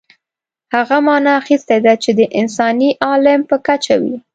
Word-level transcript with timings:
هغه 0.75 0.97
معنا 1.07 1.31
اخیستې 1.41 1.77
ده 1.85 1.93
چې 2.03 2.09
د 2.19 2.21
انساني 2.39 2.89
عالم 3.07 3.39
په 3.49 3.55
کچه 3.67 3.95
وي. 4.01 4.15